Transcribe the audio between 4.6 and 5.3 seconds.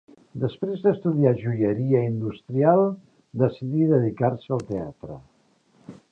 teatre.